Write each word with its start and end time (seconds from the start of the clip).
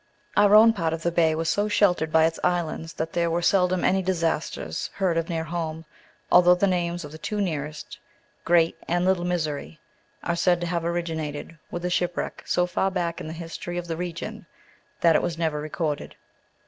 Our 0.35 0.55
own 0.55 0.73
part 0.73 0.93
of 0.93 1.03
the 1.03 1.11
bay 1.11 1.35
was 1.35 1.47
so 1.47 1.67
sheltered 1.67 2.11
by 2.11 2.25
its 2.25 2.39
islands 2.43 2.93
that 2.93 3.13
there 3.13 3.29
were 3.29 3.43
seldom 3.43 3.83
any 3.85 4.01
disasters 4.01 4.89
heard 4.95 5.15
of 5.15 5.29
near 5.29 5.43
home, 5.43 5.85
although 6.31 6.55
the 6.55 6.65
names 6.65 7.05
of 7.05 7.11
the 7.11 7.19
two 7.19 7.39
nearest 7.39 7.99
Great 8.43 8.75
and 8.87 9.05
Little 9.05 9.25
Misery 9.25 9.79
are 10.23 10.35
said 10.35 10.59
to 10.61 10.65
have 10.65 10.83
originated 10.83 11.59
with 11.69 11.85
a 11.85 11.91
shipwreck 11.91 12.41
so 12.47 12.65
far 12.65 12.89
back 12.89 13.21
in 13.21 13.27
the 13.27 13.33
history 13.33 13.77
of 13.77 13.85
the 13.85 13.95
region 13.95 14.47
that 15.01 15.15
it 15.15 15.21
was 15.21 15.37
never 15.37 15.61
recorded. 15.61 16.15